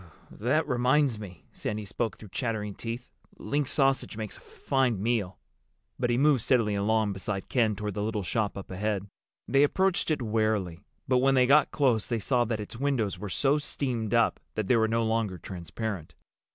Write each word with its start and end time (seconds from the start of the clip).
"That 0.39 0.67
reminds 0.67 1.19
me." 1.19 1.43
Sandy 1.51 1.85
spoke 1.85 2.17
through 2.17 2.29
chattering 2.29 2.73
teeth. 2.73 3.07
"Link 3.37 3.67
sausage 3.67 4.17
makes 4.17 4.35
a 4.35 4.39
fine 4.41 4.99
meal." 4.99 5.37
But 5.99 6.09
he 6.09 6.17
moved 6.17 6.41
steadily 6.41 6.73
along 6.73 7.13
beside 7.13 7.49
Ken 7.49 7.75
toward 7.75 7.93
the 7.93 8.01
little 8.01 8.23
shop 8.23 8.57
up 8.57 8.71
ahead. 8.71 9.05
They 9.47 9.61
approached 9.61 10.09
it 10.09 10.23
warily, 10.23 10.81
but 11.07 11.19
when 11.19 11.35
they 11.35 11.45
got 11.45 11.69
close 11.69 12.07
they 12.07 12.17
saw 12.17 12.45
that 12.45 12.59
its 12.59 12.77
windows 12.79 13.19
were 13.19 13.29
so 13.29 13.59
steamed 13.59 14.15
up 14.15 14.39
that 14.55 14.65
they 14.65 14.75
were 14.75 14.87
no 14.87 15.03
longer 15.03 15.37
transparent. 15.37 16.15